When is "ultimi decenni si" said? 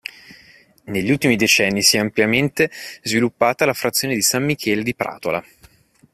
1.11-1.95